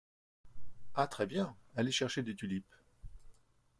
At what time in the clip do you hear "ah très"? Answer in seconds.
0.95-1.27